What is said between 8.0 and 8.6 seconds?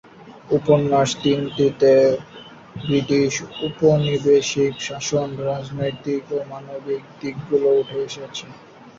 এসেছে।